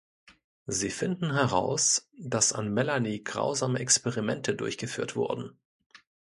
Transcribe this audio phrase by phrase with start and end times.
[0.65, 5.59] Sie finden heraus, dass an Melanie grausame Experimente durchgeführt wurden.